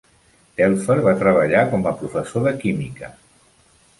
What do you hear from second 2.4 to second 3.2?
de química.